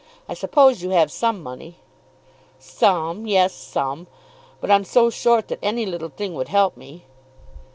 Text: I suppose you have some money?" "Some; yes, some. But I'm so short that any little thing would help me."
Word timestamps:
I 0.27 0.33
suppose 0.33 0.81
you 0.81 0.89
have 0.89 1.11
some 1.11 1.43
money?" 1.43 1.75
"Some; 2.57 3.27
yes, 3.27 3.53
some. 3.53 4.07
But 4.59 4.71
I'm 4.71 4.83
so 4.83 5.11
short 5.11 5.47
that 5.49 5.59
any 5.61 5.85
little 5.85 6.09
thing 6.09 6.33
would 6.33 6.47
help 6.49 6.75
me." 6.75 7.03